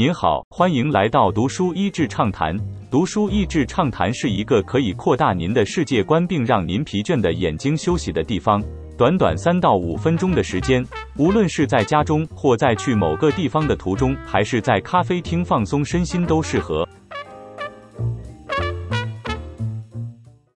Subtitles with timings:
[0.00, 2.58] 您好，欢迎来到读书益智畅谈。
[2.90, 8.64] 读书益智畅谈是一个可以扩大您的世界观，并让您疲倦的眼睛休息的地方。
[8.96, 10.82] 短短三到五分钟的时间，
[11.18, 16.88] 无论是在家中，或在去某个地方的途中，还是在咖啡厅放松身心，都适合。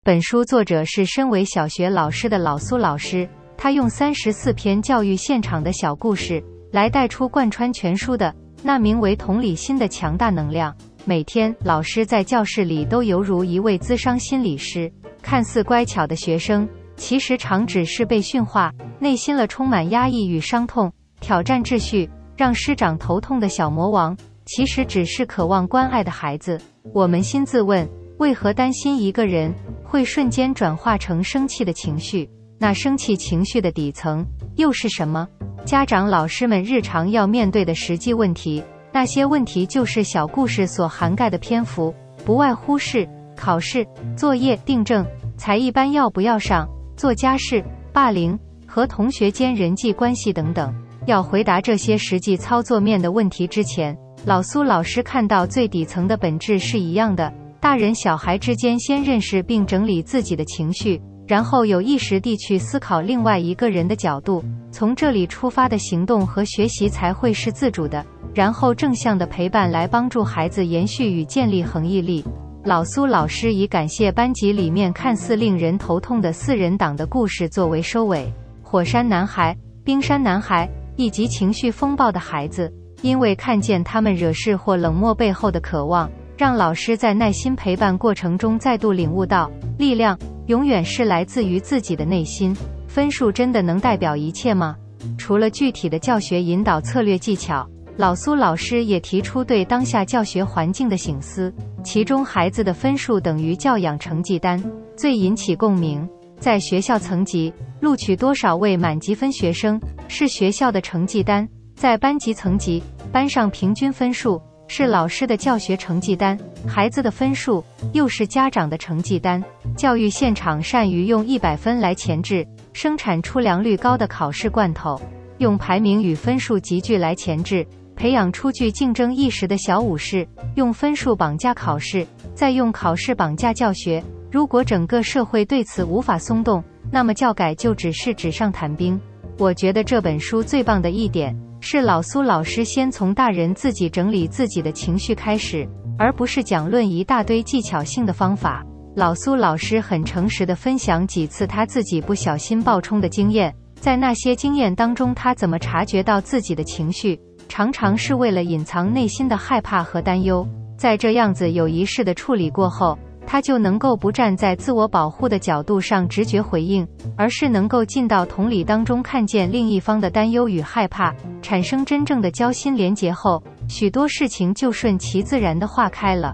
[0.04, 3.28] 本书作者是身为小学老师的老苏老师，
[3.58, 8.32] 他用三十四篇教育现场的小故事，来带出贯穿全书的。
[8.64, 10.76] 那名为同理心的强大能量。
[11.04, 14.92] 每天，老师在教室里都犹如一位资商心理师。
[15.22, 26.60] 看似乖巧的学生，其实常只是被驯化、内心了充满压抑与伤痛、挑战秩序、让师长头痛的小魔王，其实只是渴望关爱的孩子。
[26.94, 27.88] 我们心自问：
[28.18, 32.30] 为何担心一个人会瞬间转化成生气的情绪？
[32.60, 34.24] 那生气情绪的底层
[34.56, 35.28] 又是什么？
[35.64, 38.62] 家长、老师们日常要面对的实际问题，
[38.92, 41.94] 那些问题就是小故事所涵盖的篇幅，
[42.26, 43.86] 不外乎是考试、
[44.18, 45.06] 作业、订正、
[45.38, 48.38] 才艺班要不要上、做家事、霸凌
[48.68, 50.74] 和同学间人际关系等等。
[51.06, 61.02] 要回答这些实际操作面的问题之前，老苏老师看到最底层的本质是一样的：大人小孩之间先认识并整理自己的情绪。
[61.32, 68.06] 然后有意识地去思考另外一个人的角度，从这里出发的行动和学习才会是自主的。
[68.34, 72.22] 然后正向的陪伴来帮助孩子延续与建立恒毅力。
[72.66, 78.30] 老苏老师以感谢班级里面看似令人头痛的四人党的故事作为收尾：
[78.62, 79.56] 火山男孩、
[79.86, 82.70] 冰山男孩以及情绪风暴的孩子，
[83.02, 90.20] 因为看见他们惹事或冷漠背后的渴望，让老师在耐心陪伴过程中再度领悟到力量。
[90.48, 92.56] 永远是来自于自己的内心。
[92.88, 94.76] 分数真的能代表一切吗？
[95.18, 101.54] 除了具体的教学引导策略技巧，老苏老师也提出对当下教学环境的醒思。
[101.84, 104.62] 其中，孩子的分数等于教养成绩单，
[104.96, 106.08] 最引起共鸣。
[106.40, 114.42] 在学校层级，录取多少位满级分学生是学校的成绩单；在班级层级，班上平均分数。
[114.74, 117.62] 是老师的教学成绩单，孩子的分数
[117.92, 119.44] 又是家长的成绩单。
[119.76, 124.96] 教育现场善于用一百分来前置，生产出良率高的考试罐头；
[125.40, 127.68] 用排名与分数集聚来前置，
[127.98, 134.02] 培养出具竞争意识的小武士；用分数绑架考试，再用考试绑架教学。
[134.32, 138.98] 如果整个社会对此无法松动，那么教改就只是纸上谈兵。
[139.38, 141.38] 我觉得这本书最棒的一点。
[141.64, 148.66] 是老苏老师先从大人自己整理自己的情绪开始，而不是讲论一大堆技巧性的方法。
[148.96, 157.18] 老苏老师很诚实的分享几次他自己不小心爆冲的经验，在那些经验当中，他怎么察觉到自己的情绪，
[157.48, 160.46] 常常是为了隐藏内心的害怕和担忧。
[160.76, 162.98] 在这样子有仪式的处理过后。
[163.32, 176.34] 他就能够不站在自我保护的角度上直觉回应，而是能够进到同理当中，看见另一方的担忧与害怕，产生真正的交心连结后，许多事情就顺其自然的化开了。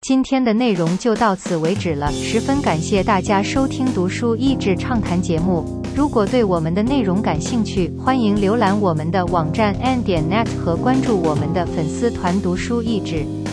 [0.00, 5.82] 今天的内容就到此为止了，十分感谢大家收听读书益智畅谈节目。
[5.94, 13.26] 如果对我们的内容感兴趣，欢迎浏览我们的网站 n 点 net 和关注我们的粉丝团读书益智，